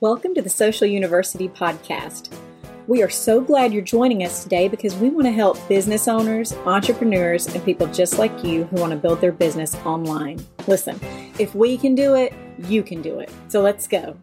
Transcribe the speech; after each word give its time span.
Welcome 0.00 0.34
to 0.34 0.42
the 0.42 0.50
Social 0.50 0.86
University 0.86 1.48
Podcast. 1.48 2.28
We 2.86 3.02
are 3.02 3.08
so 3.08 3.40
glad 3.40 3.72
you're 3.72 3.80
joining 3.80 4.24
us 4.24 4.42
today 4.42 4.68
because 4.68 4.94
we 4.96 5.08
want 5.08 5.24
to 5.26 5.32
help 5.32 5.56
business 5.70 6.06
owners, 6.06 6.52
entrepreneurs, 6.66 7.46
and 7.46 7.64
people 7.64 7.86
just 7.86 8.18
like 8.18 8.44
you 8.44 8.64
who 8.64 8.76
want 8.76 8.90
to 8.90 8.98
build 8.98 9.22
their 9.22 9.32
business 9.32 9.74
online. 9.86 10.44
Listen, 10.66 11.00
if 11.38 11.54
we 11.54 11.78
can 11.78 11.94
do 11.94 12.14
it, 12.14 12.34
you 12.68 12.82
can 12.82 13.00
do 13.00 13.20
it. 13.20 13.30
So 13.48 13.62
let's 13.62 13.88
go. 13.88 14.14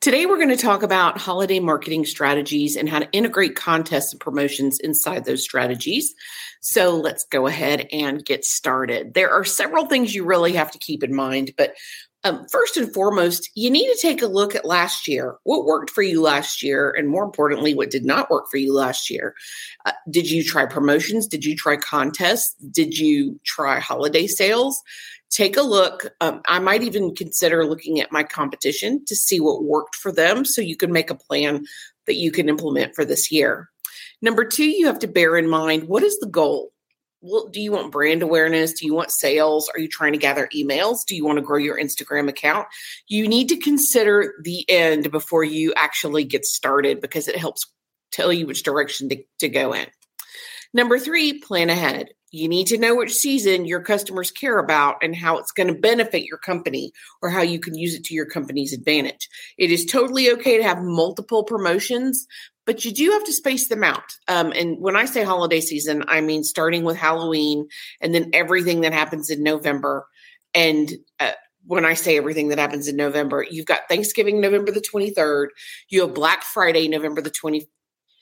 Today, 0.00 0.24
we're 0.24 0.38
going 0.38 0.48
to 0.48 0.56
talk 0.56 0.82
about 0.82 1.18
holiday 1.18 1.60
marketing 1.60 2.06
strategies 2.06 2.74
and 2.74 2.88
how 2.88 3.00
to 3.00 3.12
integrate 3.12 3.54
contests 3.54 4.12
and 4.12 4.20
promotions 4.20 4.80
inside 4.80 5.26
those 5.26 5.42
strategies. 5.42 6.14
So, 6.62 6.96
let's 6.96 7.24
go 7.24 7.46
ahead 7.46 7.86
and 7.92 8.24
get 8.24 8.46
started. 8.46 9.12
There 9.12 9.30
are 9.30 9.44
several 9.44 9.84
things 9.84 10.14
you 10.14 10.24
really 10.24 10.54
have 10.54 10.70
to 10.70 10.78
keep 10.78 11.04
in 11.04 11.14
mind, 11.14 11.52
but 11.58 11.74
um, 12.24 12.46
first 12.50 12.78
and 12.78 12.92
foremost, 12.94 13.50
you 13.54 13.70
need 13.70 13.92
to 13.92 13.98
take 14.00 14.22
a 14.22 14.26
look 14.26 14.54
at 14.54 14.64
last 14.64 15.06
year. 15.06 15.36
What 15.44 15.66
worked 15.66 15.90
for 15.90 16.02
you 16.02 16.22
last 16.22 16.62
year? 16.62 16.94
And 16.96 17.08
more 17.08 17.24
importantly, 17.24 17.74
what 17.74 17.90
did 17.90 18.04
not 18.06 18.30
work 18.30 18.44
for 18.50 18.56
you 18.56 18.74
last 18.74 19.10
year? 19.10 19.34
Uh, 19.84 19.92
did 20.10 20.30
you 20.30 20.42
try 20.42 20.64
promotions? 20.64 21.26
Did 21.26 21.44
you 21.44 21.54
try 21.54 21.76
contests? 21.76 22.54
Did 22.70 22.96
you 22.96 23.38
try 23.44 23.80
holiday 23.80 24.26
sales? 24.26 24.82
Take 25.30 25.56
a 25.56 25.62
look. 25.62 26.12
Um, 26.20 26.42
I 26.46 26.58
might 26.58 26.82
even 26.82 27.14
consider 27.14 27.64
looking 27.64 28.00
at 28.00 28.12
my 28.12 28.22
competition 28.22 29.04
to 29.06 29.16
see 29.16 29.40
what 29.40 29.64
worked 29.64 29.94
for 29.94 30.12
them 30.12 30.44
so 30.44 30.60
you 30.60 30.76
can 30.76 30.92
make 30.92 31.10
a 31.10 31.14
plan 31.14 31.64
that 32.06 32.16
you 32.16 32.32
can 32.32 32.48
implement 32.48 32.94
for 32.94 33.04
this 33.04 33.30
year. 33.30 33.70
Number 34.22 34.44
two, 34.44 34.68
you 34.68 34.86
have 34.86 34.98
to 35.00 35.08
bear 35.08 35.36
in 35.36 35.48
mind 35.48 35.84
what 35.84 36.02
is 36.02 36.18
the 36.18 36.26
goal? 36.26 36.72
Well, 37.22 37.48
do 37.48 37.60
you 37.60 37.72
want 37.72 37.92
brand 37.92 38.22
awareness? 38.22 38.72
Do 38.72 38.86
you 38.86 38.94
want 38.94 39.10
sales? 39.10 39.70
Are 39.74 39.78
you 39.78 39.88
trying 39.88 40.12
to 40.12 40.18
gather 40.18 40.48
emails? 40.56 41.04
Do 41.06 41.14
you 41.14 41.24
want 41.24 41.36
to 41.36 41.44
grow 41.44 41.58
your 41.58 41.78
Instagram 41.78 42.28
account? 42.28 42.66
You 43.08 43.28
need 43.28 43.50
to 43.50 43.56
consider 43.56 44.34
the 44.42 44.64
end 44.70 45.10
before 45.10 45.44
you 45.44 45.74
actually 45.76 46.24
get 46.24 46.46
started 46.46 47.00
because 47.00 47.28
it 47.28 47.36
helps 47.36 47.66
tell 48.10 48.32
you 48.32 48.46
which 48.46 48.62
direction 48.62 49.10
to, 49.10 49.22
to 49.40 49.48
go 49.48 49.74
in. 49.74 49.86
Number 50.72 50.98
three, 50.98 51.40
plan 51.40 51.68
ahead. 51.68 52.10
You 52.30 52.48
need 52.48 52.68
to 52.68 52.78
know 52.78 52.94
which 52.94 53.12
season 53.12 53.64
your 53.64 53.80
customers 53.80 54.30
care 54.30 54.58
about 54.58 54.96
and 55.02 55.16
how 55.16 55.38
it's 55.38 55.52
going 55.52 55.66
to 55.66 55.80
benefit 55.80 56.24
your 56.24 56.38
company 56.38 56.92
or 57.22 57.30
how 57.30 57.42
you 57.42 57.58
can 57.58 57.76
use 57.76 57.94
it 57.94 58.04
to 58.04 58.14
your 58.14 58.26
company's 58.26 58.72
advantage. 58.72 59.28
It 59.58 59.70
is 59.70 59.84
totally 59.84 60.30
okay 60.32 60.56
to 60.56 60.62
have 60.62 60.82
multiple 60.82 61.42
promotions, 61.42 62.26
but 62.66 62.84
you 62.84 62.92
do 62.92 63.10
have 63.10 63.24
to 63.24 63.32
space 63.32 63.68
them 63.68 63.82
out. 63.82 64.12
Um, 64.28 64.52
and 64.52 64.78
when 64.78 64.96
I 64.96 65.06
say 65.06 65.24
holiday 65.24 65.60
season, 65.60 66.04
I 66.06 66.20
mean 66.20 66.44
starting 66.44 66.84
with 66.84 66.96
Halloween 66.96 67.66
and 68.00 68.14
then 68.14 68.30
everything 68.32 68.82
that 68.82 68.92
happens 68.92 69.28
in 69.28 69.42
November. 69.42 70.06
And 70.54 70.92
uh, 71.18 71.32
when 71.66 71.84
I 71.84 71.94
say 71.94 72.16
everything 72.16 72.48
that 72.48 72.58
happens 72.58 72.86
in 72.86 72.96
November, 72.96 73.44
you've 73.48 73.66
got 73.66 73.88
Thanksgiving 73.88 74.40
November 74.40 74.70
the 74.70 74.80
23rd, 74.80 75.48
you 75.88 76.02
have 76.02 76.14
Black 76.14 76.42
Friday 76.42 76.88
November 76.88 77.20
the 77.20 77.30
20, 77.30 77.66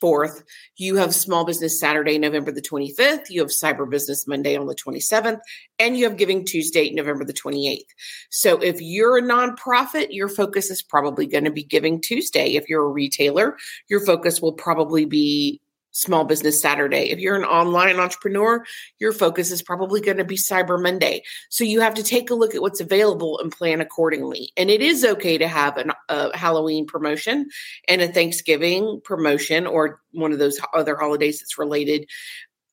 4th. 0.02 0.42
You 0.76 0.96
have 0.96 1.14
Small 1.14 1.44
Business 1.44 1.80
Saturday, 1.80 2.18
November 2.18 2.52
the 2.52 2.62
25th. 2.62 3.30
You 3.30 3.40
have 3.40 3.50
Cyber 3.50 3.88
Business 3.88 4.26
Monday 4.26 4.56
on 4.56 4.66
the 4.66 4.74
27th. 4.74 5.40
And 5.78 5.96
you 5.96 6.04
have 6.04 6.16
Giving 6.16 6.44
Tuesday, 6.44 6.90
November 6.90 7.24
the 7.24 7.32
28th. 7.32 7.82
So 8.30 8.58
if 8.62 8.80
you're 8.80 9.18
a 9.18 9.22
nonprofit, 9.22 10.08
your 10.10 10.28
focus 10.28 10.70
is 10.70 10.82
probably 10.82 11.26
going 11.26 11.44
to 11.44 11.50
be 11.50 11.64
Giving 11.64 12.00
Tuesday. 12.00 12.54
If 12.54 12.68
you're 12.68 12.84
a 12.84 12.88
retailer, 12.88 13.56
your 13.88 14.04
focus 14.04 14.40
will 14.40 14.52
probably 14.52 15.04
be 15.04 15.60
Small 15.98 16.24
Business 16.24 16.60
Saturday. 16.60 17.10
If 17.10 17.18
you're 17.18 17.36
an 17.36 17.44
online 17.44 17.98
entrepreneur, 17.98 18.64
your 18.98 19.12
focus 19.12 19.50
is 19.50 19.62
probably 19.62 20.00
going 20.00 20.18
to 20.18 20.24
be 20.24 20.36
Cyber 20.36 20.80
Monday. 20.80 21.22
So 21.50 21.64
you 21.64 21.80
have 21.80 21.94
to 21.94 22.02
take 22.02 22.30
a 22.30 22.34
look 22.34 22.54
at 22.54 22.62
what's 22.62 22.80
available 22.80 23.38
and 23.40 23.50
plan 23.50 23.80
accordingly. 23.80 24.52
And 24.56 24.70
it 24.70 24.80
is 24.80 25.04
okay 25.04 25.38
to 25.38 25.48
have 25.48 25.76
an, 25.76 25.92
a 26.08 26.36
Halloween 26.36 26.86
promotion 26.86 27.48
and 27.88 28.00
a 28.00 28.08
Thanksgiving 28.08 29.00
promotion 29.02 29.66
or 29.66 30.00
one 30.12 30.32
of 30.32 30.38
those 30.38 30.60
other 30.72 30.96
holidays 30.96 31.40
that's 31.40 31.58
related. 31.58 32.08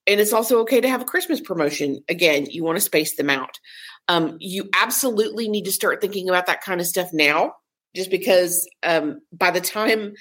And 0.08 0.20
it's 0.20 0.34
also 0.34 0.60
okay 0.60 0.82
to 0.82 0.90
have 0.90 1.02
a 1.02 1.06
Christmas 1.06 1.42
promotion. 1.42 2.04
Again, 2.08 2.46
you 2.46 2.64
want 2.64 2.76
to 2.76 2.82
space 2.82 3.16
them 3.16 3.32
out. 3.32 3.60
Um, 4.08 4.38
you 4.40 4.70
absolutely 4.76 5.50
need 5.50 5.66
to 5.66 5.72
start 5.72 6.00
thinking 6.00 6.30
about 6.30 6.46
that 6.46 6.62
kind 6.62 6.80
of 6.80 6.86
stuff 6.86 7.10
now, 7.12 7.54
just 7.96 8.12
because 8.12 8.70
um, 8.84 9.22
by 9.34 9.50
the 9.50 9.62
time 9.62 10.14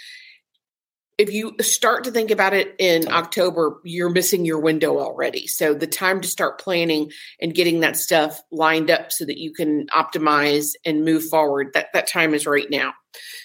if 1.17 1.33
you 1.33 1.55
start 1.61 2.05
to 2.05 2.11
think 2.11 2.31
about 2.31 2.55
it 2.55 2.75
in 2.79 3.09
October, 3.09 3.81
you're 3.85 4.11
missing 4.11 4.45
your 4.45 4.59
window 4.59 4.99
already. 4.99 5.47
So 5.47 5.73
the 5.73 5.87
time 5.87 6.21
to 6.21 6.29
start 6.29 6.61
planning 6.61 7.13
and 7.41 7.55
getting 7.55 7.81
that 7.81 7.97
stuff 7.97 8.41
lined 8.51 8.91
up 8.91 9.13
so 9.13 9.25
that 9.25 9.39
you 9.39 9.53
can 9.53 9.87
optimize 9.89 10.73
and 10.85 11.05
move 11.05 11.25
forward, 11.25 11.71
that, 11.75 11.89
that 11.93 12.09
time 12.09 12.35
is 12.35 12.47
right 12.47 12.69
now. 12.69 12.95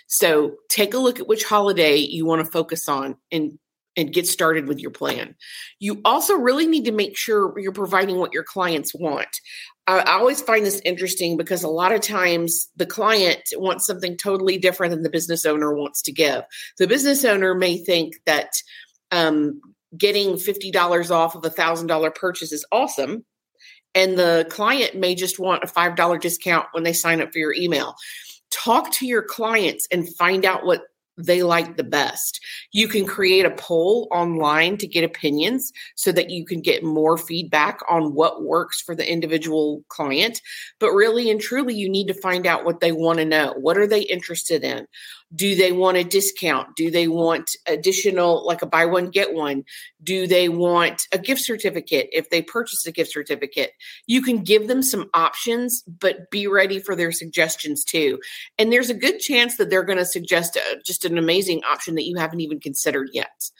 So 0.07 0.55
take 0.69 0.95
a 0.95 0.99
look 0.99 1.19
at 1.19 1.27
which 1.27 1.43
holiday 1.43 1.97
you 1.97 2.25
want 2.25 2.43
to 2.43 2.51
focus 2.51 2.89
on 2.89 3.17
and 3.31 3.59
and 3.99 4.13
get 4.13 4.27
started 4.27 4.67
with 4.67 4.79
your 4.79 4.91
plan. 4.91 5.35
You 5.79 6.01
also 6.05 6.35
really 6.35 6.65
need 6.65 6.85
to 6.85 6.91
make 6.91 7.17
sure 7.17 7.57
you're 7.59 7.71
providing 7.71 8.17
what 8.17 8.33
your 8.33 8.43
clients 8.43 8.95
want. 8.95 9.41
I, 9.87 10.19
always 10.19 10.41
find 10.41 10.65
this 10.65 10.81
interesting 10.85 11.35
because 11.35 11.63
a 11.63 11.67
lot 11.67 11.91
of 11.91 12.01
times 12.01 12.69
the 12.75 12.85
client 12.85 13.41
wants 13.55 13.87
something 13.87 14.17
totally 14.17 14.57
different 14.57 14.91
than 14.91 15.01
the 15.01 15.09
business 15.09 15.45
owner 15.45 15.73
wants 15.73 16.03
to 16.03 16.11
give. 16.11 16.43
The 16.77 16.87
business 16.87 17.25
owner 17.25 17.55
may 17.55 17.77
think 17.77 18.15
that 18.25 18.49
um, 19.11 19.59
getting 19.97 20.35
$50 20.35 21.11
off 21.11 21.35
of 21.35 21.43
a 21.43 21.49
$1,000 21.49 22.15
purchase 22.15 22.51
is 22.51 22.65
awesome. 22.71 23.25
And 23.95 24.17
the 24.17 24.45
client 24.51 24.95
may 24.95 25.15
just 25.15 25.39
want 25.39 25.63
a 25.63 25.67
$5 25.67 26.21
discount 26.21 26.67
when 26.71 26.83
they 26.83 26.93
sign 26.93 27.21
up 27.21 27.33
for 27.33 27.39
your 27.39 27.53
email. 27.53 27.95
Talk 28.51 28.91
to 28.93 29.07
your 29.07 29.23
clients 29.23 29.87
and 29.91 30.13
find 30.15 30.45
out 30.45 30.65
what 30.65 30.83
they 31.19 31.43
like 31.43 31.75
the 31.75 31.83
best. 31.83 32.39
You 32.71 32.87
can 32.87 33.05
create 33.05 33.45
a 33.45 33.51
poll 33.51 34.07
online 34.11 34.77
to 34.77 34.87
get 34.87 35.03
opinions 35.03 35.71
so 35.95 36.11
that 36.13 36.29
you 36.29 36.45
can 36.45 36.61
get 36.61 36.83
more 36.83 37.17
feedback 37.17 37.79
on 37.89 38.13
what 38.13 38.43
works 38.43 38.81
for 38.81 38.95
the 38.95 39.09
individual 39.09 39.83
client. 39.89 40.41
But 40.79 40.91
really 40.91 41.29
and 41.29 41.41
truly, 41.41 41.75
you 41.75 41.89
need 41.89 42.07
to 42.07 42.13
find 42.13 42.47
out 42.47 42.65
what 42.65 42.79
they 42.79 42.91
want 42.91 43.19
to 43.19 43.25
know. 43.25 43.53
What 43.57 43.77
are 43.77 43.87
they 43.87 44.01
interested 44.01 44.63
in? 44.63 44.87
Do 45.35 45.55
they 45.55 45.71
want 45.71 45.97
a 45.97 46.03
discount? 46.03 46.75
Do 46.75 46.89
they 46.89 47.07
want 47.07 47.51
additional, 47.67 48.45
like 48.45 48.61
a 48.61 48.65
buy 48.65 48.85
one, 48.85 49.09
get 49.09 49.33
one? 49.33 49.63
Do 50.03 50.25
they 50.25 50.49
want 50.49 51.03
a 51.11 51.19
gift 51.19 51.41
certificate 51.41 52.09
if 52.11 52.29
they 52.29 52.41
purchase 52.41 52.85
a 52.87 52.91
gift 52.91 53.11
certificate? 53.11 53.73
You 54.07 54.21
can 54.21 54.43
give 54.43 54.67
them 54.67 54.81
some 54.81 55.09
options, 55.13 55.83
but 55.83 56.31
be 56.31 56.47
ready 56.47 56.79
for 56.79 56.95
their 56.95 57.11
suggestions 57.11 57.83
too. 57.83 58.19
And 58.57 58.73
there's 58.73 58.89
a 58.89 58.95
good 58.95 59.19
chance 59.19 59.57
that 59.57 59.69
they're 59.69 59.83
going 59.83 59.99
to 59.99 60.05
suggest 60.05 60.55
a, 60.55 60.81
just 60.83 61.05
an 61.05 61.17
amazing 61.17 61.61
option 61.63 61.95
that 61.95 62.07
you 62.07 62.17
haven't 62.17 62.41
even 62.41 62.59
considered 62.59 63.09
yet 63.13 63.51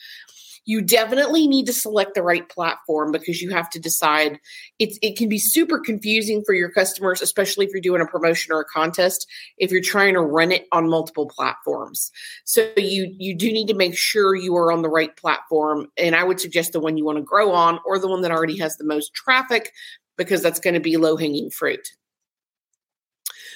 you 0.69 0.84
definitely 0.84 1.47
need 1.47 1.66
to 1.66 1.74
select 1.74 2.13
the 2.13 2.22
right 2.22 2.47
platform 2.47 3.12
because 3.12 3.41
you 3.41 3.50
have 3.50 3.72
to 3.72 3.80
decide. 3.80 4.40
It 4.78 5.18
can 5.18 5.28
be 5.28 5.40
super 5.40 5.80
confusing 5.80 6.44
for 6.46 6.53
your 6.53 6.69
customers 6.69 7.24
especially 7.24 7.66
if 7.66 7.72
you're 7.72 7.81
doing 7.81 8.03
a 8.03 8.06
promotion 8.06 8.53
or 8.53 8.62
a 8.62 8.66
contest 8.66 9.28
if 9.57 9.72
you're 9.72 9.81
trying 9.81 10.13
to 10.13 10.22
run 10.22 10.52
it 10.52 10.68
on 10.72 10.88
multiple 10.88 11.28
platforms. 11.28 12.12
So 12.44 12.69
you 12.78 13.12
you 13.18 13.35
do 13.35 13.52
need 13.52 13.68
to 13.69 13.74
make 13.74 13.97
sure 13.97 14.35
you 14.35 14.56
are 14.57 14.72
on 14.72 14.84
the 14.84 14.90
right 14.90 15.16
platform 15.18 15.88
and 15.97 16.16
i 16.16 16.24
would 16.24 16.40
suggest 16.40 16.74
the 16.74 16.80
one 16.80 16.97
you 16.97 17.06
want 17.06 17.18
to 17.18 17.24
grow 17.24 17.51
on 17.51 17.80
or 17.84 17.97
the 17.97 18.07
one 18.07 18.22
that 18.22 18.31
already 18.31 18.59
has 18.59 18.78
the 18.78 18.86
most 18.86 19.12
traffic 19.16 19.72
because 20.18 20.44
that's 20.44 20.59
going 20.59 20.75
to 20.75 20.80
be 20.80 20.97
low 20.97 21.18
hanging 21.18 21.50
fruit. 21.50 21.88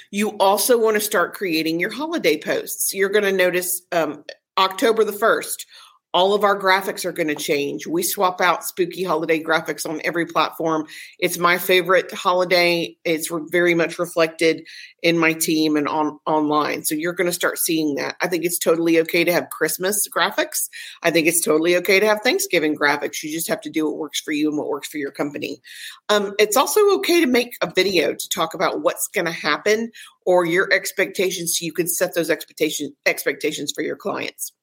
You 0.10 0.32
also 0.40 0.80
want 0.80 0.96
to 0.96 1.02
start 1.02 1.36
creating 1.36 1.80
your 1.80 1.92
holiday 1.92 2.40
posts. 2.40 2.92
You're 2.92 3.10
going 3.10 3.26
to 3.26 3.32
notice 3.32 3.84
um, 3.92 4.24
october 4.58 5.04
the 5.04 5.12
1st 5.12 5.66
all 6.14 6.36
of 6.36 6.44
our 6.44 6.60
graphics 6.60 7.06
are 7.06 7.12
going 7.12 7.28
to 7.28 7.36
change. 7.36 7.88
We 7.88 8.04
swap 8.04 8.40
out 8.40 8.64
spooky 8.64 9.04
holiday 9.04 9.42
graphics 9.42 9.90
on 9.90 10.00
every 10.04 10.28
platform. 10.28 10.86
It's 11.18 11.40
my 11.40 11.58
favorite 11.58 12.14
holiday. 12.14 12.96
It's 13.04 13.32
very 13.50 13.74
much 13.74 13.98
reflected 13.98 14.68
in 15.02 15.18
my 15.18 15.34
team 15.34 15.76
and 15.76 15.88
on 15.88 16.20
online. 16.28 16.84
So 16.84 16.94
you're 16.94 17.14
going 17.14 17.30
to 17.30 17.34
start 17.34 17.58
seeing 17.58 17.96
that. 17.96 18.16
I 18.22 18.28
think 18.28 18.46
it's 18.46 18.60
totally 18.60 19.00
okay 19.00 19.24
to 19.24 19.34
have 19.34 19.50
Christmas 19.50 20.08
graphics. 20.08 20.70
I 21.02 21.10
think 21.10 21.28
it's 21.28 21.44
totally 21.44 21.76
okay 21.78 22.00
to 22.00 22.06
have 22.06 22.22
Thanksgiving 22.22 22.78
graphics. 22.78 23.24
You 23.24 23.32
just 23.32 23.48
have 23.48 23.62
to 23.62 23.72
do 23.72 23.86
what 23.86 23.98
works 23.98 24.22
for 24.22 24.32
you 24.32 24.50
and 24.50 24.58
what 24.58 24.70
works 24.70 24.88
for 24.88 24.98
your 24.98 25.12
company. 25.12 25.62
Um, 26.10 26.34
it's 26.38 26.58
also 26.58 26.96
okay 26.98 27.22
to 27.22 27.28
make 27.28 27.56
a 27.62 27.72
video 27.74 28.14
to 28.14 28.30
talk 28.30 28.54
about 28.54 28.84
what's 28.84 29.08
going 29.08 29.26
to 29.26 29.32
happen 29.32 29.92
or 30.28 30.46
your 30.46 30.72
expectations 30.72 31.58
so 31.58 31.66
you 31.66 31.74
can 31.74 31.88
set 31.88 32.14
those 32.14 32.30
expectation 32.30 32.96
expectations 33.08 33.72
for 33.76 33.82
your 33.82 33.98
clients. 33.98 34.54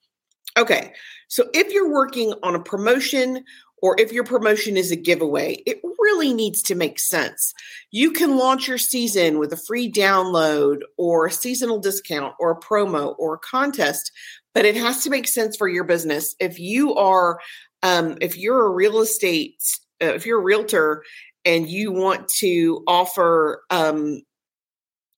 Okay. 0.58 0.92
So 1.28 1.48
if 1.54 1.72
you're 1.72 1.92
working 1.92 2.34
on 2.42 2.54
a 2.54 2.62
promotion 2.62 3.44
or 3.82 3.96
if 3.98 4.12
your 4.12 4.24
promotion 4.24 4.76
is 4.76 4.90
a 4.90 4.96
giveaway, 4.96 5.62
it 5.66 5.80
really 5.98 6.34
needs 6.34 6.60
to 6.62 6.74
make 6.74 6.98
sense. 6.98 7.54
You 7.90 8.10
can 8.10 8.36
launch 8.36 8.68
your 8.68 8.78
season 8.78 9.38
with 9.38 9.52
a 9.52 9.56
free 9.56 9.90
download 9.90 10.80
or 10.98 11.26
a 11.26 11.32
seasonal 11.32 11.78
discount 11.78 12.34
or 12.38 12.50
a 12.50 12.60
promo 12.60 13.14
or 13.18 13.34
a 13.34 13.38
contest, 13.38 14.12
but 14.54 14.64
it 14.64 14.76
has 14.76 15.02
to 15.04 15.10
make 15.10 15.28
sense 15.28 15.56
for 15.56 15.68
your 15.68 15.84
business. 15.84 16.34
If 16.40 16.58
you 16.58 16.94
are, 16.96 17.38
um, 17.82 18.18
if 18.20 18.36
you're 18.36 18.66
a 18.66 18.70
real 18.70 19.00
estate, 19.00 19.62
uh, 20.02 20.06
if 20.06 20.26
you're 20.26 20.40
a 20.40 20.44
realtor 20.44 21.04
and 21.44 21.68
you 21.68 21.92
want 21.92 22.28
to 22.40 22.84
offer 22.86 23.62
um, 23.70 24.20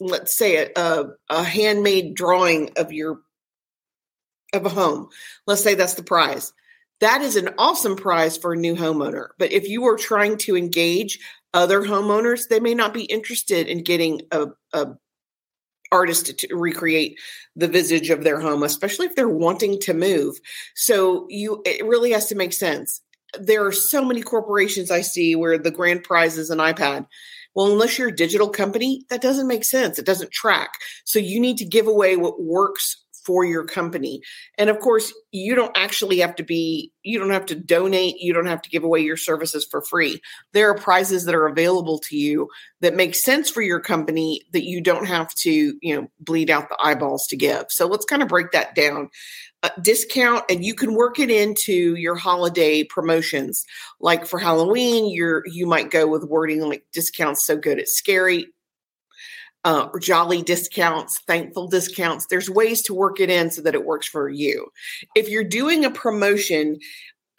let's 0.03 0.37
say 0.37 0.57
a, 0.57 0.71
a, 0.77 1.05
a 1.31 1.45
handmade 1.45 2.15
drawing 2.15 2.71
of 2.77 2.93
your 2.93 3.21
of 4.53 4.67
a 4.67 4.71
home. 4.71 5.09
Let's 5.47 5.63
say 5.63 5.75
that's 5.75 5.95
the 5.95 6.03
prize. 6.03 6.53
That 7.01 7.23
is 7.23 7.37
an 7.37 7.51
awesome 7.59 7.97
prize 7.97 8.37
for 8.37 8.53
a 8.53 8.57
new 8.57 8.77
homeowner. 8.77 9.29
But 9.39 9.53
if 9.53 9.69
you 9.69 9.85
are 9.87 9.97
trying 9.97 10.39
to 10.39 10.57
engage 10.57 11.19
other 11.55 11.83
homeowners 11.83 12.49
they 12.49 12.61
may 12.61 12.75
not 12.75 12.95
be 12.95 13.05
interested 13.05 13.67
in 13.69 13.83
getting 13.83 14.23
a, 14.31 14.47
a 14.73 14.87
artist 15.91 16.39
to 16.39 16.57
recreate 16.57 17.19
the 17.55 17.69
visage 17.69 18.09
of 18.09 18.25
their 18.25 18.41
home 18.41 18.63
especially 18.63 19.07
if 19.07 19.15
they're 19.15 19.29
wanting 19.29 19.79
to 19.81 19.93
move. 19.93 20.39
So 20.75 21.27
you 21.29 21.63
it 21.67 21.85
really 21.85 22.13
has 22.13 22.27
to 22.27 22.35
make 22.35 22.53
sense. 22.53 23.03
There 23.39 23.67
are 23.67 23.73
so 23.73 24.05
many 24.05 24.23
corporations 24.23 24.91
i 24.91 25.01
see 25.01 25.35
where 25.35 25.59
the 25.59 25.71
grand 25.71 26.05
prize 26.05 26.39
is 26.39 26.51
an 26.51 26.59
ipad. 26.59 27.07
Well, 27.55 27.71
unless 27.71 27.99
you're 27.99 28.09
a 28.09 28.17
digital 28.17 28.49
company, 28.49 29.05
that 29.11 29.21
doesn't 29.21 29.47
make 29.47 29.65
sense. 29.65 29.99
It 29.99 30.07
doesn't 30.07 30.33
track. 30.33 30.71
So 31.05 31.19
you 31.19 31.39
need 31.39 31.59
to 31.59 31.67
give 31.67 31.87
away 31.87 32.17
what 32.17 32.43
works 32.43 33.02
for 33.25 33.45
your 33.45 33.65
company. 33.65 34.21
And 34.59 34.71
of 34.71 34.81
course, 34.81 35.13
you 35.31 35.55
don't 35.55 35.77
actually 35.77 36.19
have 36.19 36.35
to 36.37 36.43
be, 36.43 36.93
you 37.03 37.19
don't 37.19 37.31
have 37.31 37.47
to 37.47 37.55
donate, 37.55 38.21
you 38.21 38.33
don't 38.33 38.47
have 38.47 38.63
to 38.63 38.71
give 38.71 38.85
away 38.85 39.01
your 39.01 39.17
services 39.17 39.67
for 39.71 39.83
free. 39.83 40.21
There 40.53 40.71
are 40.71 40.77
prizes 40.77 41.25
that 41.25 41.35
are 41.35 41.47
available 41.47 41.99
to 42.01 42.17
you 42.17 42.49
that 42.81 42.95
make 42.95 43.15
sense 43.15 43.51
for 43.51 43.63
your 43.63 43.81
company 43.81 44.43
that 44.53 44.65
you 44.65 44.81
don't 44.81 45.07
have 45.07 45.35
to, 45.37 45.75
you 45.81 45.95
know, 45.95 46.09
bleed 46.21 46.51
out 46.51 46.69
the 46.69 46.77
eyeballs 46.83 47.27
to 47.29 47.37
give. 47.37 47.67
So 47.71 47.87
let's 47.87 48.05
kind 48.05 48.23
of 48.23 48.29
break 48.29 48.53
that 48.53 48.75
down 48.75 49.09
discount 49.81 50.45
and 50.51 50.65
you 50.65 50.75
can 50.75 50.95
work 50.95 51.19
it 51.19 51.31
into 51.31 51.95
your 51.95 52.17
holiday 52.17 52.83
promotions 52.83 53.65
like 54.01 54.27
for 54.27 54.39
halloween 54.39 55.09
you're 55.09 55.45
you 55.47 55.67
might 55.67 55.91
go 55.91 56.07
with 56.07 56.25
wording 56.25 56.61
like 56.63 56.85
discounts 56.93 57.47
so 57.47 57.57
good 57.57 57.79
it's 57.79 57.97
scary 57.97 58.47
uh, 59.65 59.89
jolly 60.01 60.43
discounts 60.43 61.21
thankful 61.27 61.69
discounts. 61.69 62.27
There's 62.27 62.51
ways 62.51 62.83
to 62.83 62.95
work 62.95 63.21
it 63.21 63.31
in 63.31 63.51
so 63.51 63.63
that 63.63 63.75
it 63.75 63.85
works 63.85 64.09
for 64.09 64.29
you. 64.29 64.69
If 65.15 65.29
you're 65.29 65.45
doing 65.45 65.85
a 65.85 65.91
promotion 65.91 66.79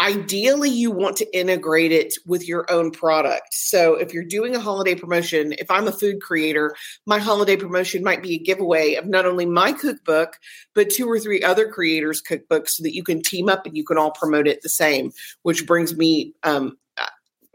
ideally 0.02 0.70
you 0.70 0.92
want 0.92 1.16
to 1.16 1.38
integrate 1.38 1.92
it 1.92 2.14
with 2.26 2.48
your 2.48 2.70
own 2.70 2.92
product. 2.92 3.54
So 3.54 3.96
if 3.96 4.14
you're 4.14 4.24
doing 4.24 4.56
a 4.56 4.60
holiday 4.60 4.96
promotion 4.96 5.54
if 5.60 5.70
i'm 5.70 5.88
a 5.88 5.92
food 5.92 6.22
creator 6.22 6.76
my 7.06 7.20
holiday 7.20 7.56
promotion 7.56 8.04
might 8.04 8.24
be 8.24 8.36
a 8.36 8.40
giveaway 8.40 8.96
of 8.96 9.06
not 9.08 9.26
only 9.26 9.46
my 9.46 9.72
cookbook 9.72 10.40
but 10.74 10.90
two 10.90 11.10
or 11.10 11.20
three 11.20 11.42
other 11.44 11.70
creators 11.70 12.22
cookbooks 12.22 12.70
so 12.70 12.84
that 12.84 12.96
you 12.96 13.04
can 13.04 13.22
team 13.22 13.48
up 13.48 13.66
and 13.66 13.78
you 13.78 13.86
can 13.86 13.98
all 13.98 14.12
promote 14.12 14.48
it 14.48 14.62
the 14.62 14.70
same 14.70 15.12
which 15.44 15.66
brings 15.66 15.96
me 15.96 16.34
um, 16.44 16.78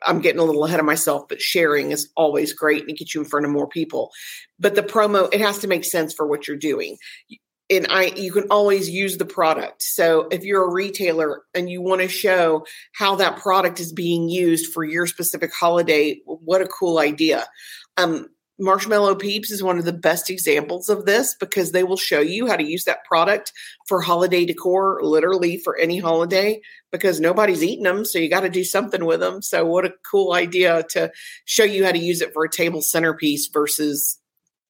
I'm 0.06 0.20
getting 0.20 0.40
a 0.40 0.44
little 0.44 0.64
ahead 0.64 0.80
of 0.80 0.86
myself, 0.86 1.28
but 1.28 1.40
sharing 1.40 1.90
is 1.90 2.08
always 2.16 2.52
great 2.52 2.82
and 2.82 2.90
it 2.90 2.98
gets 2.98 3.14
you 3.14 3.20
in 3.20 3.26
front 3.26 3.46
of 3.46 3.52
more 3.52 3.68
people. 3.68 4.10
But 4.58 4.74
the 4.74 4.82
promo, 4.82 5.32
it 5.32 5.40
has 5.40 5.58
to 5.58 5.68
make 5.68 5.84
sense 5.84 6.12
for 6.12 6.26
what 6.26 6.46
you're 6.46 6.56
doing 6.56 6.98
and 7.70 7.86
I 7.90 8.12
you 8.16 8.32
can 8.32 8.46
always 8.50 8.88
use 8.88 9.18
the 9.18 9.26
product. 9.26 9.82
So 9.82 10.28
if 10.30 10.44
you're 10.44 10.64
a 10.64 10.72
retailer 10.72 11.42
and 11.54 11.68
you 11.68 11.82
want 11.82 12.00
to 12.00 12.08
show 12.08 12.66
how 12.92 13.16
that 13.16 13.38
product 13.38 13.80
is 13.80 13.92
being 13.92 14.28
used 14.28 14.72
for 14.72 14.84
your 14.84 15.06
specific 15.06 15.52
holiday, 15.52 16.20
what 16.24 16.62
a 16.62 16.66
cool 16.66 16.98
idea. 16.98 17.46
Um, 17.96 18.28
Marshmallow 18.60 19.14
Peeps 19.14 19.50
is 19.50 19.62
one 19.62 19.78
of 19.78 19.84
the 19.84 19.92
best 19.92 20.30
examples 20.30 20.88
of 20.88 21.06
this 21.06 21.36
because 21.38 21.70
they 21.70 21.84
will 21.84 21.96
show 21.96 22.20
you 22.20 22.48
how 22.48 22.56
to 22.56 22.64
use 22.64 22.84
that 22.84 23.04
product 23.04 23.52
for 23.86 24.00
holiday 24.00 24.44
decor, 24.44 25.00
literally 25.02 25.58
for 25.58 25.76
any 25.76 25.98
holiday, 25.98 26.60
because 26.90 27.20
nobody's 27.20 27.62
eating 27.62 27.84
them. 27.84 28.04
So 28.04 28.18
you 28.18 28.28
got 28.28 28.40
to 28.40 28.48
do 28.48 28.64
something 28.64 29.04
with 29.04 29.20
them. 29.20 29.42
So, 29.42 29.64
what 29.64 29.84
a 29.84 29.94
cool 30.10 30.32
idea 30.32 30.84
to 30.90 31.12
show 31.44 31.64
you 31.64 31.84
how 31.84 31.92
to 31.92 31.98
use 31.98 32.20
it 32.20 32.32
for 32.32 32.44
a 32.44 32.50
table 32.50 32.82
centerpiece 32.82 33.48
versus 33.52 34.18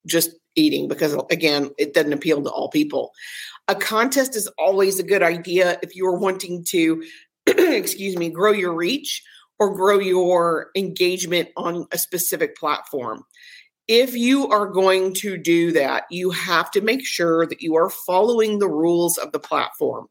just 0.07 0.31
eating 0.55 0.89
because 0.89 1.15
again 1.31 1.71
it 1.79 1.95
doesn't 1.95 2.13
appeal 2.13 2.43
to 2.43 2.51
all 2.51 2.69
people 2.69 3.13
a 3.69 3.75
contest 3.75 4.35
is 4.35 4.49
always 4.59 4.99
a 4.99 5.05
good 5.05 5.23
idea 5.23 5.79
if 5.83 5.95
you're 5.95 6.19
wanting 6.19 6.65
to 6.65 7.05
excuse 7.47 8.17
me 8.17 8.29
grow 8.29 8.51
your 8.51 8.75
reach 8.75 9.23
or 9.61 9.75
grow 9.75 9.99
your 9.99 10.71
engagement 10.77 11.49
on 11.57 11.87
a 11.93 11.99
specific 11.99 12.57
platform 12.57 13.25
if 13.89 14.15
you 14.15 14.47
are 14.49 14.67
going 14.67 15.13
to 15.13 15.37
do 15.37 15.73
that 15.73 16.05
you 16.11 16.31
have 16.31 16.71
to 16.71 16.81
make 16.81 17.05
sure 17.05 17.47
that 17.47 17.63
you 17.63 17.75
are 17.77 17.91
following 17.91 18.59
the 18.59 18.69
rules 18.69 19.19
of 19.19 19.33
the 19.33 19.41
platform 19.41 20.07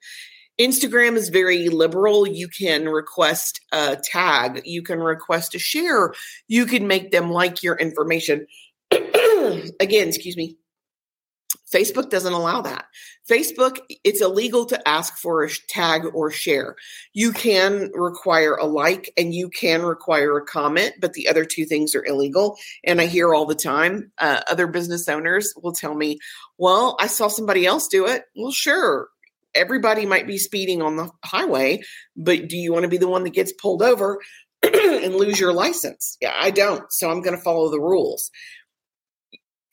Instagram 0.59 1.15
is 1.15 1.29
very 1.29 1.69
liberal. 1.69 2.27
You 2.27 2.47
can 2.47 2.89
request 2.89 3.61
a 3.71 3.95
tag, 3.95 4.61
you 4.65 4.81
can 4.81 4.99
request 4.99 5.53
a 5.53 5.59
share, 5.59 6.13
you 6.47 6.65
can 6.65 6.87
make 6.87 7.11
them 7.11 7.29
like 7.29 7.61
your 7.61 7.75
information. 7.75 8.47
again, 8.91 10.07
excuse 10.07 10.35
me. 10.35 10.57
Facebook 11.73 12.09
doesn't 12.09 12.33
allow 12.33 12.61
that. 12.61 12.85
Facebook, 13.29 13.79
it's 14.03 14.21
illegal 14.21 14.65
to 14.65 14.87
ask 14.87 15.17
for 15.17 15.43
a 15.43 15.49
tag 15.67 16.03
or 16.13 16.31
share. 16.31 16.75
You 17.13 17.33
can 17.33 17.91
require 17.93 18.55
a 18.55 18.65
like 18.65 19.11
and 19.17 19.33
you 19.33 19.49
can 19.49 19.81
require 19.81 20.37
a 20.37 20.45
comment, 20.45 20.93
but 21.01 21.13
the 21.13 21.27
other 21.27 21.43
two 21.43 21.65
things 21.65 21.93
are 21.93 22.05
illegal. 22.05 22.57
And 22.85 23.01
I 23.01 23.05
hear 23.05 23.33
all 23.33 23.45
the 23.45 23.55
time 23.55 24.11
uh, 24.17 24.41
other 24.49 24.67
business 24.67 25.09
owners 25.09 25.53
will 25.61 25.73
tell 25.73 25.93
me, 25.93 26.19
well, 26.57 26.95
I 26.99 27.07
saw 27.07 27.27
somebody 27.27 27.65
else 27.65 27.87
do 27.87 28.07
it. 28.07 28.23
Well, 28.35 28.51
sure. 28.51 29.09
Everybody 29.53 30.05
might 30.05 30.27
be 30.27 30.37
speeding 30.37 30.81
on 30.81 30.95
the 30.95 31.09
highway, 31.25 31.81
but 32.15 32.47
do 32.47 32.55
you 32.55 32.71
want 32.71 32.83
to 32.83 32.89
be 32.89 32.97
the 32.97 33.07
one 33.07 33.23
that 33.23 33.33
gets 33.33 33.51
pulled 33.51 33.81
over 33.81 34.19
and 34.63 35.15
lose 35.15 35.39
your 35.39 35.51
license? 35.51 36.17
Yeah, 36.21 36.33
I 36.35 36.51
don't. 36.51 36.91
So 36.91 37.09
I'm 37.09 37.21
going 37.21 37.35
to 37.35 37.41
follow 37.41 37.69
the 37.69 37.79
rules. 37.79 38.31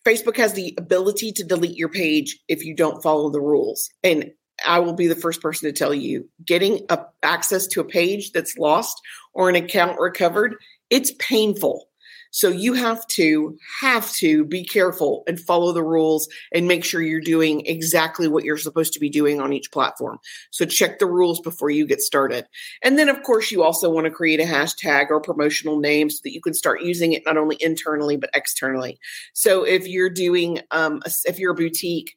Facebook 0.04 0.36
has 0.36 0.52
the 0.52 0.74
ability 0.78 1.32
to 1.32 1.44
delete 1.44 1.76
your 1.76 1.88
page 1.88 2.38
if 2.48 2.64
you 2.64 2.74
don't 2.74 3.02
follow 3.02 3.30
the 3.30 3.40
rules. 3.40 3.90
And 4.02 4.30
I 4.66 4.78
will 4.78 4.92
be 4.92 5.06
the 5.06 5.16
first 5.16 5.40
person 5.40 5.68
to 5.68 5.72
tell 5.72 5.94
you 5.94 6.28
getting 6.44 6.84
a, 6.88 7.00
access 7.22 7.66
to 7.68 7.80
a 7.80 7.84
page 7.84 8.32
that's 8.32 8.58
lost 8.58 9.00
or 9.32 9.48
an 9.48 9.56
account 9.56 9.98
recovered, 9.98 10.56
it's 10.90 11.12
painful. 11.18 11.88
So 12.34 12.48
you 12.48 12.72
have 12.74 13.06
to 13.06 13.56
have 13.80 14.12
to 14.14 14.44
be 14.44 14.64
careful 14.64 15.22
and 15.28 15.38
follow 15.38 15.72
the 15.72 15.84
rules 15.84 16.28
and 16.52 16.66
make 16.66 16.84
sure 16.84 17.00
you're 17.00 17.20
doing 17.20 17.64
exactly 17.64 18.26
what 18.26 18.42
you're 18.42 18.56
supposed 18.56 18.92
to 18.94 18.98
be 18.98 19.08
doing 19.08 19.40
on 19.40 19.52
each 19.52 19.70
platform. 19.70 20.18
So 20.50 20.64
check 20.64 20.98
the 20.98 21.06
rules 21.06 21.40
before 21.40 21.70
you 21.70 21.86
get 21.86 22.00
started. 22.00 22.46
And 22.82 22.98
then 22.98 23.08
of 23.08 23.22
course 23.22 23.52
you 23.52 23.62
also 23.62 23.88
want 23.88 24.06
to 24.06 24.10
create 24.10 24.40
a 24.40 24.44
hashtag 24.44 25.10
or 25.10 25.20
promotional 25.20 25.78
name 25.78 26.10
so 26.10 26.18
that 26.24 26.32
you 26.32 26.40
can 26.40 26.54
start 26.54 26.82
using 26.82 27.12
it 27.12 27.22
not 27.24 27.36
only 27.36 27.56
internally 27.60 28.16
but 28.16 28.30
externally. 28.34 28.98
So 29.32 29.62
if 29.62 29.86
you're 29.86 30.10
doing 30.10 30.58
um, 30.72 31.02
if 31.26 31.38
you're 31.38 31.52
a 31.52 31.54
boutique 31.54 32.16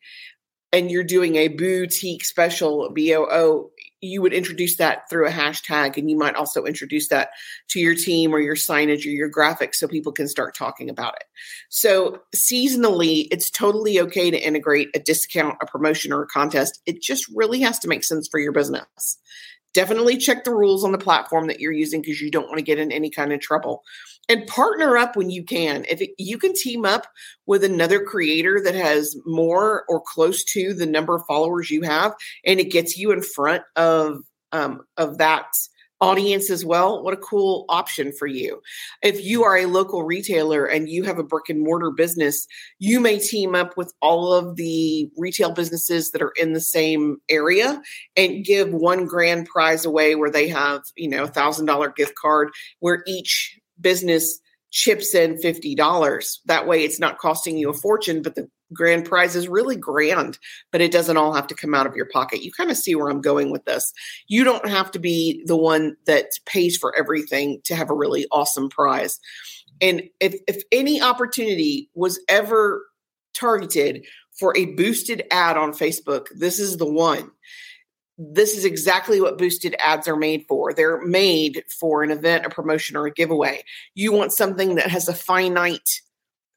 and 0.74 0.92
you're 0.92 1.04
doing 1.04 1.36
a 1.36 1.48
boutique 1.48 2.26
special 2.26 2.90
BOO, 2.94 3.72
you 4.02 4.22
would 4.22 4.34
introduce 4.34 4.78
that 4.78 5.10
through 5.10 5.28
a 5.28 5.32
hashtag 5.32 5.98
and 5.98 6.10
you 6.10 6.18
might 6.18 6.36
also 6.36 6.66
introduce 6.66 7.08
that 7.08 7.30
to 7.70 7.80
your 7.80 7.96
team 7.96 8.34
or 8.34 8.40
your 8.40 8.56
signage 8.56 9.06
or 9.06 9.10
your 9.10 9.32
graphics 9.32 9.76
so 9.76 9.88
people 9.88 10.12
can 10.12 10.28
start 10.28 10.56
talking 10.56 10.90
about 10.90 11.16
it. 11.16 11.24
So, 11.70 12.22
seasonally, 12.36 13.28
it's 13.32 13.50
totally 13.50 14.00
okay 14.02 14.30
to 14.30 14.40
integrate 14.40 14.90
a 14.94 15.00
discount, 15.00 15.58
a 15.62 15.66
promotion, 15.66 16.14
or 16.14 16.24
a 16.24 16.28
contest. 16.28 16.80
It 16.86 17.02
just 17.02 17.26
really 17.34 17.62
has 17.62 17.80
to 17.80 17.88
make 17.88 18.04
sense 18.04 18.28
for 18.28 18.40
your 18.40 18.52
business 18.52 19.18
definitely 19.74 20.18
check 20.18 20.44
the 20.44 20.54
rules 20.54 20.84
on 20.84 20.92
the 20.92 20.98
platform 20.98 21.48
that 21.48 21.60
you're 21.60 21.72
using 21.72 22.02
because 22.02 22.22
you 22.22 22.32
don't 22.32 22.48
want 22.48 22.58
to 22.58 22.64
get 22.64 22.80
in 22.80 22.92
any 22.92 23.10
kind 23.10 23.32
of 23.32 23.40
trouble. 23.40 23.84
And 24.30 24.48
partner 24.48 24.98
up 24.98 25.16
when 25.16 25.30
you 25.30 25.44
can. 25.44 25.86
If 25.90 26.02
it, 26.02 26.12
you 26.18 26.38
can 26.38 26.54
team 26.54 26.86
up 26.86 27.08
with 27.46 27.64
another 27.64 28.04
creator 28.04 28.60
that 28.64 28.76
has 28.76 29.16
more 29.26 29.86
or 29.88 30.02
close 30.02 30.44
to 30.46 30.74
the 30.74 30.86
number 30.86 31.16
of 31.16 31.26
followers 31.28 31.72
you 31.72 31.82
have 31.84 32.14
and 32.46 32.60
it 32.60 32.72
gets 32.72 32.98
you 32.98 33.12
in 33.12 33.22
front 33.22 33.64
of 33.76 34.22
um, 34.52 34.82
of 34.98 35.18
that 35.18 35.48
audience 36.00 36.50
as 36.50 36.64
well, 36.64 37.04
what 37.04 37.14
a 37.14 37.18
cool 37.18 37.66
option 37.70 38.12
for 38.12 38.28
you. 38.28 38.62
If 39.02 39.24
you 39.24 39.44
are 39.44 39.58
a 39.58 39.66
local 39.66 40.04
retailer 40.04 40.66
and 40.66 40.90
you 40.90 41.04
have 41.04 41.18
a 41.18 41.24
brick 41.24 41.50
and 41.50 41.64
mortar 41.64 41.92
business, 41.92 42.46
you 42.80 43.00
may 43.00 43.20
team 43.20 43.56
up 43.56 43.78
with 43.78 43.94
all 44.02 44.34
of 44.34 44.56
the 44.56 45.10
retail 45.18 45.52
businesses 45.52 46.12
that 46.12 46.22
are 46.22 46.34
in 46.36 46.54
the 46.54 46.62
same 46.62 47.18
area 47.30 47.82
and 48.16 48.46
give 48.46 48.72
one 48.72 49.06
grand 49.06 49.48
prize 49.48 49.86
away 49.86 50.16
where 50.16 50.32
they 50.32 50.48
have, 50.48 50.82
you 50.96 51.10
know, 51.10 51.24
a 51.24 51.28
thousand 51.28 51.66
dollar 51.66 51.90
gift 51.90 52.16
card 52.16 52.50
where 52.80 53.04
each 53.08 53.60
business 53.80 54.40
chips 54.72 55.16
in 55.16 55.36
$50. 55.36 56.38
That 56.46 56.68
way 56.68 56.84
it's 56.84 57.00
not 57.00 57.18
costing 57.18 57.58
you 57.58 57.70
a 57.70 57.74
fortune, 57.74 58.22
but 58.22 58.36
the 58.36 58.50
grand 58.74 59.06
prize 59.06 59.36
is 59.36 59.48
really 59.48 59.76
grand, 59.76 60.38
but 60.72 60.82
it 60.82 60.92
doesn't 60.92 61.18
all 61.18 61.34
have 61.34 61.48
to 61.48 61.56
come 61.56 61.74
out 61.74 61.88
of 61.88 61.96
your 61.96 62.08
pocket. 62.12 62.44
You 62.44 62.52
kind 62.52 62.70
of 62.70 62.78
see 62.78 62.96
where 62.96 63.10
I'm 63.10 63.22
going 63.22 63.52
with 63.52 63.66
this. 63.66 63.94
You 64.28 64.44
don't 64.44 64.68
have 64.68 64.92
to 64.92 65.00
be 65.00 65.44
the 65.46 65.56
one 65.56 65.96
that 66.06 66.26
pays 66.46 66.78
for 66.78 66.96
everything 66.96 67.62
to 67.64 67.76
have 67.76 67.90
a 67.90 67.96
really 67.96 68.28
awesome 68.32 68.70
prize. 68.70 69.20
And 69.80 70.04
if, 70.20 70.36
if 70.48 70.64
any 70.72 71.02
opportunity 71.02 71.90
was 71.94 72.20
ever 72.28 72.86
targeted 73.34 74.06
for 74.40 74.56
a 74.58 74.66
boosted 74.76 75.24
ad 75.32 75.58
on 75.58 75.72
Facebook, 75.72 76.28
this 76.36 76.60
is 76.60 76.78
the 76.78 76.92
one. 76.92 77.32
this 78.18 78.58
is 78.58 78.66
exactly 78.66 79.22
what 79.22 79.38
boosted 79.38 79.76
ads 79.80 80.08
are 80.08 80.16
made 80.16 80.44
for. 80.48 80.74
They're 80.74 81.02
made 81.02 81.64
for 81.80 82.02
an 82.02 82.10
event, 82.10 82.46
a 82.46 82.50
promotion, 82.50 82.98
or 82.98 83.06
a 83.06 83.12
giveaway. 83.12 83.64
You 83.94 84.12
want 84.12 84.34
something 84.34 84.76
that 84.76 84.90
has 84.90 85.08
a 85.08 85.14
finite 85.14 86.02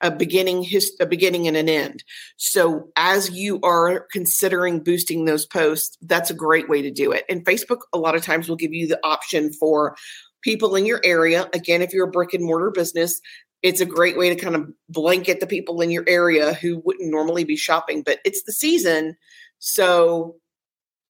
a 0.01 0.11
beginning 0.11 0.63
his, 0.63 0.93
a 1.01 1.07
beginning 1.07 1.47
and 1.47 1.57
an 1.57 1.69
end. 1.69 2.03
So 2.37 2.91
as 2.97 3.31
you 3.31 3.61
are 3.63 4.07
considering 4.13 4.83
boosting 4.83 5.25
those 5.25 5.47
posts, 5.47 5.97
that's 6.03 6.31
a 6.31 6.35
great 6.35 6.69
way 6.69 6.83
to 6.83 6.91
do 6.91 7.13
it. 7.13 7.25
And 7.29 7.45
Facebook 7.45 7.81
a 7.93 7.99
lot 7.99 8.15
of 8.15 8.23
times 8.23 8.49
will 8.49 8.57
give 8.57 8.73
you 8.73 8.87
the 8.87 9.01
option 9.05 9.53
for 9.53 9.97
people 10.43 10.75
in 10.77 10.87
your 10.87 11.01
area. 11.05 11.49
Again, 11.53 11.83
if 11.83 11.93
you're 11.93 12.09
a 12.09 12.11
brick 12.11 12.33
and 12.33 12.45
mortar 12.45 12.71
business, 12.71 13.21
it's 13.63 13.81
a 13.81 13.87
great 13.87 14.17
way 14.17 14.35
to 14.35 14.37
kind 14.37 14.57
of 14.57 14.71
blanket 14.89 15.41
the 15.41 15.47
people 15.47 15.81
in 15.83 15.91
your 15.91 16.05
area 16.07 16.55
who 16.55 16.81
wouldn't 16.85 17.11
normally 17.11 17.45
be 17.45 17.57
shopping, 17.57 18.03
but 18.03 18.19
it's 18.25 18.43
the 18.45 18.53
season. 18.53 19.17
So 19.59 20.37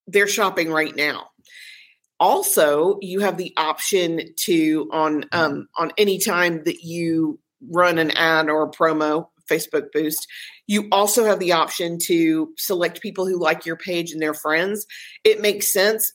they're 0.09 0.27
shopping 0.27 0.73
right 0.73 0.95
now. 0.95 1.29
Also, 2.19 2.99
you 3.01 3.21
have 3.21 3.39
the 3.39 3.55
option 3.57 4.21
to 4.37 4.89
on 4.93 5.25
um, 5.33 5.69
on 5.79 5.93
any 5.97 6.19
time 6.19 6.65
that 6.65 6.83
you 6.83 7.39
run 7.69 7.99
an 7.99 8.11
ad 8.13 8.49
or 8.49 8.63
a 8.65 8.71
promo 8.71 9.29
Facebook 9.51 9.87
boost, 9.93 10.27
you 10.67 10.89
also 10.93 11.25
have 11.25 11.41
the 11.41 11.53
option 11.53 11.99
to 12.07 12.53
select 12.57 13.01
people 13.01 13.27
who 13.27 13.39
like 13.39 13.67
your 13.67 13.77
page 13.77 14.13
and 14.13 14.23
their 14.23 14.35
friends. 14.35 14.87
It 15.25 15.41
makes 15.41 15.73
sense 15.73 16.13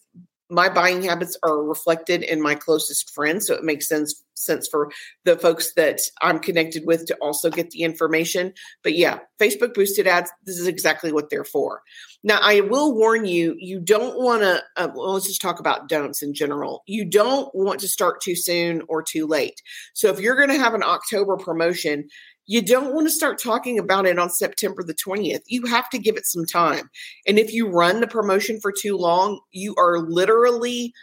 my 0.49 0.69
buying 0.69 1.01
habits 1.01 1.37
are 1.43 1.63
reflected 1.63 2.21
in 2.23 2.41
my 2.41 2.55
closest 2.55 3.13
friends 3.13 3.47
so 3.47 3.55
it 3.55 3.63
makes 3.63 3.87
sense 3.87 4.23
sense 4.35 4.67
for 4.67 4.91
the 5.23 5.37
folks 5.37 5.73
that 5.75 5.99
i'm 6.21 6.39
connected 6.39 6.83
with 6.85 7.05
to 7.05 7.15
also 7.21 7.49
get 7.49 7.71
the 7.71 7.83
information. 7.83 8.53
But 8.83 8.95
yeah 8.95 9.19
facebook 9.39 9.73
boosted 9.73 10.07
ads 10.07 10.31
this 10.45 10.59
is 10.59 10.67
exactly 10.67 11.11
what 11.11 11.29
they're 11.29 11.45
for. 11.45 11.81
Now 12.23 12.39
i 12.41 12.59
will 12.61 12.93
warn 12.93 13.25
you 13.25 13.55
you 13.57 13.79
don't 13.79 14.19
want 14.19 14.41
to 14.41 14.61
uh, 14.77 14.89
well, 14.93 15.13
let's 15.13 15.27
just 15.27 15.41
talk 15.41 15.59
about 15.59 15.89
don'ts 15.89 16.21
in 16.21 16.33
general. 16.33 16.83
You 16.85 17.05
don't 17.05 17.49
want 17.55 17.79
to 17.79 17.87
start 17.87 18.21
too 18.21 18.35
soon 18.35 18.81
or 18.87 19.01
too 19.01 19.25
late. 19.25 19.61
So 19.93 20.09
if 20.09 20.19
you're 20.19 20.35
going 20.35 20.49
to 20.49 20.63
have 20.63 20.73
an 20.73 20.83
october 20.83 21.37
promotion 21.37 22.07
you 22.47 22.61
don't 22.61 22.93
want 22.93 23.07
to 23.07 23.11
start 23.11 23.41
talking 23.41 23.79
about 23.79 24.05
it 24.05 24.19
on 24.19 24.29
September 24.29 24.83
the 24.83 24.93
20th. 24.93 25.41
You 25.47 25.65
have 25.65 25.89
to 25.89 25.97
give 25.97 26.15
it 26.15 26.25
some 26.25 26.45
time. 26.45 26.89
And 27.27 27.39
if 27.39 27.53
you 27.53 27.67
run 27.67 28.01
the 28.01 28.07
promotion 28.07 28.59
for 28.59 28.71
too 28.71 28.97
long, 28.97 29.39
you 29.51 29.75
are 29.77 29.99
literally 29.99 30.93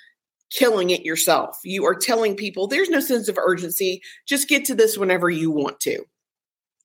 killing 0.51 0.91
it 0.91 1.05
yourself. 1.05 1.57
You 1.65 1.85
are 1.87 1.95
telling 1.95 2.37
people 2.37 2.67
there's 2.67 2.91
no 2.91 3.01
sense 3.01 3.29
of 3.29 3.39
urgency. 3.39 4.03
Just 4.27 4.49
get 4.49 4.65
to 4.67 4.75
this 4.75 4.97
whenever 4.97 5.31
you 5.31 5.51
want 5.51 5.81
to. 5.81 6.05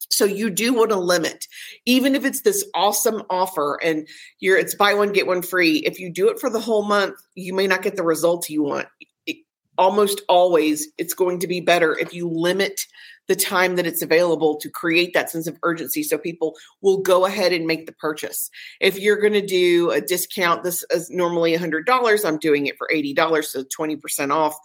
So 0.10 0.26
you 0.26 0.50
do 0.50 0.74
want 0.74 0.92
to 0.92 0.98
limit, 0.98 1.48
even 1.86 2.16
if 2.16 2.24
it's 2.24 2.42
this 2.42 2.66
awesome 2.74 3.24
offer 3.30 3.78
and 3.84 4.08
you're 4.40 4.58
it's 4.58 4.74
buy 4.74 4.94
one 4.94 5.12
get 5.12 5.28
one 5.28 5.42
free. 5.42 5.80
If 5.80 6.00
you 6.00 6.10
do 6.10 6.30
it 6.30 6.40
for 6.40 6.50
the 6.50 6.62
whole 6.62 6.84
month, 6.84 7.16
you 7.36 7.54
may 7.54 7.68
not 7.68 7.82
get 7.82 7.98
the 7.98 8.04
results 8.04 8.50
you 8.50 8.64
want. 8.64 8.88
It, 9.26 9.38
almost 9.78 10.22
always, 10.30 10.88
it's 10.98 11.14
going 11.14 11.40
to 11.40 11.48
be 11.48 11.60
better 11.60 11.98
if 11.98 12.14
you 12.14 12.30
limit 12.30 12.80
the 13.27 13.36
time 13.36 13.75
that 13.75 13.86
it's 13.86 14.01
available 14.01 14.55
to 14.57 14.69
create 14.69 15.13
that 15.13 15.29
sense 15.29 15.48
of 15.48 15.57
urgency 15.63 16.01
so 16.01 16.17
people 16.17 16.55
will 16.81 17.00
go 17.00 17.25
ahead 17.25 17.51
and 17.51 17.67
make 17.67 17.86
the 17.86 17.91
purchase. 17.93 18.50
If 18.79 19.00
you're 19.00 19.19
going 19.19 19.34
to 19.34 19.46
do 19.46 19.91
a 19.91 20.01
discount, 20.01 20.63
this 20.63 20.86
is 20.91 21.10
normally 21.10 21.55
$100, 21.55 22.25
I'm 22.25 22.38
doing 22.38 22.67
it 22.67 22.77
for 22.77 22.89
$80, 22.93 23.43
so 23.43 23.63
20% 23.63 24.31
off. 24.31 24.57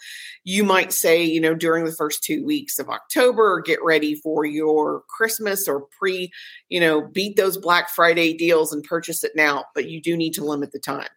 You 0.44 0.64
might 0.64 0.92
say, 0.92 1.22
you 1.24 1.40
know, 1.40 1.54
during 1.54 1.84
the 1.84 1.92
first 1.92 2.22
two 2.22 2.44
weeks 2.44 2.78
of 2.78 2.88
October, 2.88 3.60
get 3.60 3.82
ready 3.82 4.14
for 4.14 4.44
your 4.44 5.02
Christmas 5.08 5.66
or 5.66 5.86
pre, 5.98 6.32
you 6.68 6.80
know, 6.80 7.02
beat 7.02 7.36
those 7.36 7.58
Black 7.58 7.88
Friday 7.90 8.34
deals 8.34 8.72
and 8.72 8.84
purchase 8.84 9.24
it 9.24 9.32
now, 9.34 9.64
but 9.74 9.88
you 9.88 10.00
do 10.00 10.16
need 10.16 10.34
to 10.34 10.44
limit 10.44 10.72
the 10.72 10.78
time. 10.78 11.08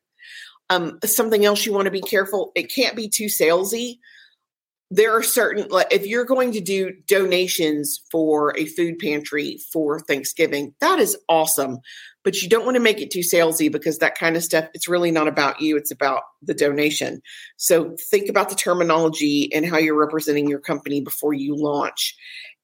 Um, 0.71 0.99
something 1.05 1.45
else 1.45 1.63
you 1.65 1.73
want 1.73 1.85
to 1.85 1.91
be 1.91 2.01
careful, 2.01 2.51
it 2.55 2.73
can't 2.73 2.95
be 2.95 3.07
too 3.07 3.25
salesy 3.25 3.99
there 4.91 5.17
are 5.17 5.23
certain 5.23 5.67
like 5.69 5.87
if 5.91 6.05
you're 6.05 6.25
going 6.25 6.51
to 6.51 6.61
do 6.61 6.91
donations 7.07 7.99
for 8.11 8.55
a 8.57 8.65
food 8.65 8.99
pantry 8.99 9.59
for 9.73 9.99
Thanksgiving, 9.99 10.73
that 10.79 10.99
is 10.99 11.17
awesome. 11.27 11.79
But 12.23 12.41
you 12.41 12.49
don't 12.49 12.65
want 12.65 12.75
to 12.75 12.81
make 12.81 13.01
it 13.01 13.11
too 13.11 13.19
salesy 13.19 13.71
because 13.71 13.99
that 13.99 14.17
kind 14.17 14.35
of 14.35 14.43
stuff, 14.43 14.65
it's 14.73 14.87
really 14.87 15.11
not 15.11 15.27
about 15.27 15.61
you, 15.61 15.77
it's 15.77 15.91
about 15.91 16.23
the 16.41 16.55
donation. 16.55 17.21
So 17.57 17.95
think 18.09 18.29
about 18.29 18.49
the 18.49 18.55
terminology 18.55 19.53
and 19.53 19.65
how 19.65 19.77
you're 19.77 19.99
representing 19.99 20.49
your 20.49 20.59
company 20.59 21.01
before 21.01 21.33
you 21.33 21.55
launch. 21.55 22.15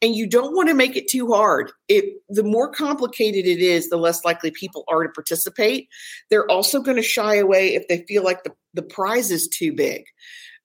And 0.03 0.15
you 0.15 0.27
don't 0.27 0.55
want 0.55 0.69
to 0.69 0.73
make 0.73 0.95
it 0.95 1.07
too 1.07 1.31
hard. 1.31 1.71
It 1.87 2.15
the 2.29 2.43
more 2.43 2.71
complicated 2.71 3.45
it 3.45 3.59
is, 3.59 3.89
the 3.89 3.97
less 3.97 4.25
likely 4.25 4.49
people 4.49 4.83
are 4.87 5.03
to 5.03 5.09
participate. 5.09 5.89
They're 6.29 6.49
also 6.49 6.81
going 6.81 6.97
to 6.97 7.03
shy 7.03 7.35
away 7.35 7.75
if 7.75 7.87
they 7.87 8.03
feel 8.07 8.23
like 8.23 8.43
the, 8.43 8.53
the 8.73 8.81
prize 8.81 9.29
is 9.29 9.47
too 9.47 9.73
big. 9.73 10.05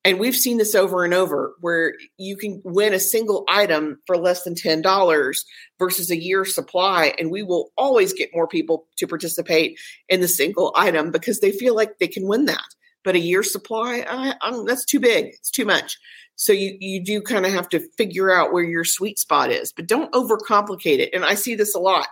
And 0.07 0.21
we've 0.21 0.37
seen 0.37 0.59
this 0.59 0.77
over 0.77 1.05
and 1.05 1.13
over 1.13 1.57
where 1.61 1.95
you 2.17 2.37
can 2.37 2.63
win 2.65 2.95
a 2.95 3.01
single 3.01 3.45
item 3.49 3.99
for 4.07 4.17
less 4.17 4.45
than 4.45 4.55
$10 4.55 5.37
versus 5.81 6.13
a 6.13 6.17
year 6.17 6.45
supply. 6.45 7.13
And 7.19 7.29
we 7.29 7.43
will 7.43 7.73
always 7.77 8.13
get 8.13 8.31
more 8.33 8.47
people 8.47 8.87
to 8.99 9.09
participate 9.09 9.81
in 10.09 10.21
the 10.21 10.29
single 10.29 10.73
item 10.77 11.11
because 11.11 11.41
they 11.41 11.51
feel 11.51 11.75
like 11.75 11.99
they 11.99 12.07
can 12.07 12.29
win 12.29 12.45
that. 12.45 12.63
But 13.03 13.17
a 13.17 13.21
year 13.21 13.43
supply, 13.43 14.07
I, 14.09 14.35
that's 14.65 14.85
too 14.85 15.01
big. 15.01 15.27
It's 15.27 15.51
too 15.51 15.65
much. 15.65 15.99
So 16.37 16.53
you 16.53 16.77
you 16.81 17.03
do 17.03 17.23
kind 17.23 17.47
of 17.47 17.53
have 17.53 17.69
to 17.71 17.81
figure 17.97 18.31
out 18.31 18.53
where 18.53 18.63
your 18.63 18.85
sweet 18.85 19.19
spot 19.19 19.51
is, 19.51 19.73
but 19.73 19.87
don't 19.87 20.13
overcomplicate 20.13 20.99
it. 20.99 21.11
And 21.15 21.25
I 21.25 21.35
see 21.35 21.55
this 21.55 21.75
a 21.75 21.79
lot. 21.79 22.07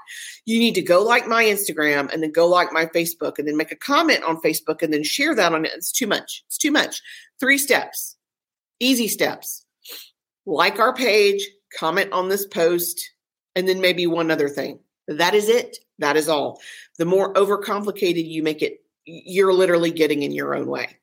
You 0.46 0.58
need 0.58 0.74
to 0.76 0.82
go 0.82 1.02
like 1.02 1.28
my 1.28 1.44
Instagram 1.44 2.10
and 2.12 2.22
then 2.22 2.32
go 2.32 2.48
like 2.48 2.72
my 2.72 2.86
Facebook 2.86 3.38
and 3.38 3.46
then 3.46 3.56
make 3.56 3.70
a 3.70 3.76
comment 3.76 4.24
on 4.24 4.40
Facebook 4.40 4.82
and 4.82 4.92
then 4.92 5.04
share 5.04 5.34
that 5.34 5.52
on 5.52 5.66
it. 5.66 5.72
It's 5.74 5.92
too 5.92 6.06
much. 6.06 6.42
It's 6.46 6.56
too 6.56 6.72
much. 6.72 7.02
Three 7.40 7.58
steps. 7.58 8.16
Easy 8.80 9.08
steps. 9.08 9.64
Like 10.46 10.78
our 10.78 10.94
page, 10.94 11.46
comment 11.78 12.12
on 12.12 12.28
this 12.28 12.46
post, 12.46 13.12
and 13.56 13.68
then 13.68 13.80
maybe 13.80 14.06
one 14.06 14.30
other 14.30 14.48
thing. 14.48 14.78
That 15.08 15.34
is 15.34 15.48
it. 15.48 15.78
That 15.98 16.16
is 16.16 16.28
all. 16.28 16.60
The 16.98 17.04
more 17.04 17.32
overcomplicated 17.34 18.28
you 18.28 18.42
make 18.42 18.62
it, 18.62 18.80
you're 19.04 19.52
literally 19.52 19.90
getting 19.90 20.22
in 20.22 20.32
your 20.32 20.54
own 20.54 20.66
way. 20.66 20.96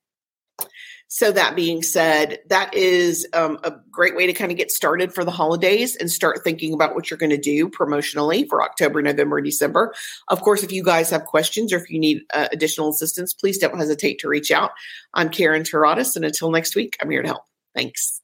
So, 1.13 1.29
that 1.33 1.57
being 1.57 1.83
said, 1.83 2.39
that 2.47 2.73
is 2.73 3.27
um, 3.33 3.59
a 3.65 3.73
great 3.91 4.15
way 4.15 4.27
to 4.27 4.31
kind 4.31 4.49
of 4.49 4.57
get 4.57 4.71
started 4.71 5.13
for 5.13 5.25
the 5.25 5.29
holidays 5.29 5.97
and 5.97 6.09
start 6.09 6.41
thinking 6.41 6.73
about 6.73 6.95
what 6.95 7.09
you're 7.09 7.17
going 7.17 7.31
to 7.31 7.37
do 7.37 7.67
promotionally 7.67 8.47
for 8.47 8.63
October, 8.63 9.01
November, 9.01 9.41
December. 9.41 9.93
Of 10.29 10.39
course, 10.39 10.63
if 10.63 10.71
you 10.71 10.85
guys 10.85 11.09
have 11.09 11.25
questions 11.25 11.73
or 11.73 11.79
if 11.79 11.89
you 11.89 11.99
need 11.99 12.21
uh, 12.33 12.47
additional 12.53 12.91
assistance, 12.91 13.33
please 13.33 13.57
don't 13.57 13.77
hesitate 13.77 14.19
to 14.19 14.29
reach 14.29 14.51
out. 14.51 14.71
I'm 15.13 15.27
Karen 15.27 15.63
Taradas, 15.63 16.15
and 16.15 16.23
until 16.23 16.49
next 16.49 16.77
week, 16.77 16.95
I'm 17.01 17.09
here 17.09 17.23
to 17.23 17.27
help. 17.27 17.43
Thanks. 17.75 18.21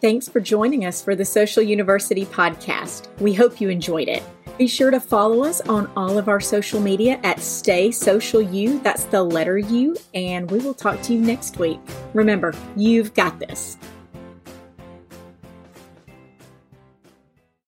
Thanks 0.00 0.26
for 0.26 0.40
joining 0.40 0.86
us 0.86 1.04
for 1.04 1.14
the 1.14 1.26
Social 1.26 1.62
University 1.62 2.24
podcast. 2.24 3.08
We 3.20 3.34
hope 3.34 3.60
you 3.60 3.68
enjoyed 3.68 4.08
it. 4.08 4.22
Be 4.58 4.66
sure 4.66 4.90
to 4.90 4.98
follow 4.98 5.44
us 5.44 5.60
on 5.62 5.88
all 5.96 6.18
of 6.18 6.28
our 6.28 6.40
social 6.40 6.80
media 6.80 7.20
at 7.22 7.38
Stay 7.38 7.92
Social 7.92 8.42
U. 8.42 8.80
That's 8.80 9.04
the 9.04 9.22
letter 9.22 9.56
U. 9.56 9.96
And 10.14 10.50
we 10.50 10.58
will 10.58 10.74
talk 10.74 11.00
to 11.02 11.14
you 11.14 11.20
next 11.20 11.58
week. 11.58 11.78
Remember, 12.12 12.52
you've 12.74 13.14
got 13.14 13.38
this. 13.38 13.78